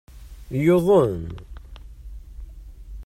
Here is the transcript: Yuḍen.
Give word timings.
Yuḍen. 0.63 1.21